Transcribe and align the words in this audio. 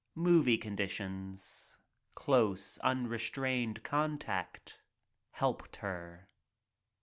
Movie 0.15 0.57
conditions— 0.57 1.77
close, 2.15 2.79
un 2.81 3.05
restained 3.05 3.83
contact— 3.83 4.79
helped 5.39 5.75
her. 5.75 6.27